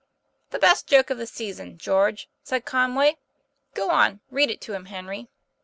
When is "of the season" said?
1.11-1.77